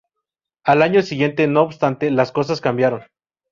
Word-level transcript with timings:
Al 0.63 0.81
año 0.81 1.03
siguiente, 1.03 1.45
no 1.45 1.61
obstante, 1.61 2.09
las 2.09 2.31
cosas 2.31 2.59
cambiaron. 2.59 3.03